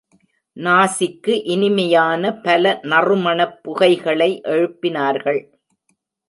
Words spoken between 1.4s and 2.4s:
இனிமையான